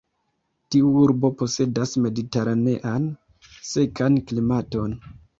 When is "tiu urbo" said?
0.75-1.29